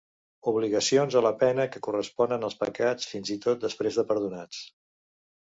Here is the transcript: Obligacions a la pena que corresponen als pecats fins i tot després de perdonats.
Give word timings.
Obligacions 0.51 1.17
a 1.19 1.21
la 1.25 1.31
pena 1.43 1.65
que 1.75 1.81
corresponen 1.89 2.47
als 2.49 2.57
pecats 2.63 3.11
fins 3.13 3.31
i 3.37 3.39
tot 3.45 3.63
després 3.69 4.01
de 4.01 4.09
perdonats. 4.15 4.65